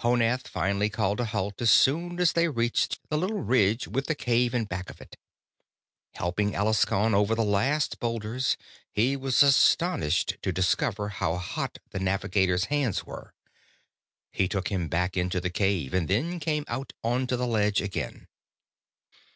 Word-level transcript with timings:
Honath 0.00 0.48
finally 0.48 0.90
called 0.90 1.20
a 1.20 1.26
halt 1.26 1.62
as 1.62 1.70
soon 1.70 2.18
as 2.18 2.32
they 2.32 2.48
reached 2.48 2.98
the 3.08 3.16
little 3.16 3.40
ridge 3.40 3.86
with 3.86 4.06
the 4.08 4.16
cave 4.16 4.52
in 4.52 4.64
back 4.64 4.90
of 4.90 5.00
it. 5.00 5.16
Helping 6.14 6.56
Alaskon 6.56 7.14
over 7.14 7.36
the 7.36 7.44
last 7.44 8.00
boulders, 8.00 8.56
he 8.90 9.14
was 9.16 9.44
astonished 9.44 10.38
to 10.42 10.50
discover 10.50 11.10
how 11.10 11.36
hot 11.36 11.78
the 11.90 12.00
navigator's 12.00 12.64
hands 12.64 13.04
were. 13.06 13.32
He 14.32 14.48
took 14.48 14.72
him 14.72 14.88
back 14.88 15.16
into 15.16 15.40
the 15.40 15.50
cave 15.50 15.94
and 15.94 16.08
then 16.08 16.40
came 16.40 16.64
out 16.66 16.92
onto 17.04 17.36
the 17.36 17.46
ledge 17.46 17.80
again. 17.80 18.26